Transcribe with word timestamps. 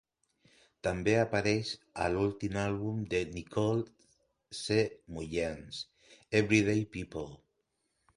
També 0.85 1.11
apareix 1.23 1.73
a 2.05 2.07
l'últim 2.13 2.57
àlbum 2.61 3.03
de 3.11 3.19
Nicole 3.35 4.57
C. 4.61 4.79
Mullens, 5.19 5.83
"Everyday 6.41 6.83
People". 6.97 7.29